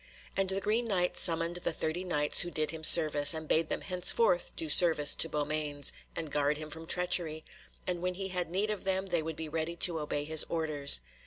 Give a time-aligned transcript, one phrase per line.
[0.35, 3.81] And the Green Knight summoned the thirty Knights who did him service, and bade them
[3.81, 7.45] henceforth do service to Beaumains, and guard him from treachery,
[7.85, 11.01] and when he had need of them they would be ready to obey his orders.